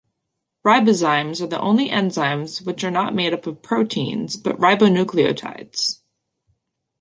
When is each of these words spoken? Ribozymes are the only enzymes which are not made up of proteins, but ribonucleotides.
Ribozymes 0.65 1.41
are 1.41 1.45
the 1.47 1.59
only 1.59 1.89
enzymes 1.89 2.65
which 2.65 2.83
are 2.83 2.89
not 2.89 3.13
made 3.13 3.33
up 3.35 3.45
of 3.45 3.61
proteins, 3.61 4.35
but 4.35 4.57
ribonucleotides. 4.57 5.99